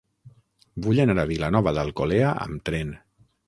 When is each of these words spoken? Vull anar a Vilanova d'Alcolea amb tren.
Vull 0.85 1.03
anar 1.03 1.17
a 1.23 1.27
Vilanova 1.33 1.77
d'Alcolea 1.79 2.35
amb 2.49 2.69
tren. 2.71 2.99